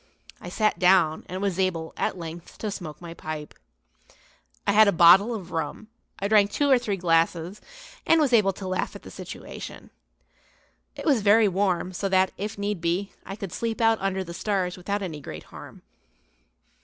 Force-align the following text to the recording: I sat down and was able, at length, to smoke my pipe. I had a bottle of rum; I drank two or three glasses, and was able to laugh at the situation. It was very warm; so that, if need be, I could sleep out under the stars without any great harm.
I 0.41 0.49
sat 0.49 0.79
down 0.79 1.27
and 1.29 1.43
was 1.43 1.59
able, 1.59 1.93
at 1.95 2.17
length, 2.17 2.57
to 2.57 2.71
smoke 2.71 2.99
my 2.99 3.13
pipe. 3.13 3.53
I 4.65 4.71
had 4.71 4.87
a 4.87 4.91
bottle 4.91 5.31
of 5.35 5.51
rum; 5.51 5.89
I 6.17 6.27
drank 6.27 6.49
two 6.51 6.71
or 6.71 6.79
three 6.79 6.97
glasses, 6.97 7.61
and 8.03 8.19
was 8.19 8.33
able 8.33 8.51
to 8.53 8.67
laugh 8.67 8.95
at 8.95 9.03
the 9.03 9.11
situation. 9.11 9.91
It 10.95 11.05
was 11.05 11.21
very 11.21 11.47
warm; 11.47 11.93
so 11.93 12.09
that, 12.09 12.31
if 12.35 12.57
need 12.57 12.81
be, 12.81 13.11
I 13.27 13.35
could 13.35 13.53
sleep 13.53 13.79
out 13.79 13.99
under 14.01 14.23
the 14.23 14.33
stars 14.33 14.75
without 14.75 15.03
any 15.03 15.21
great 15.21 15.43
harm. 15.43 15.83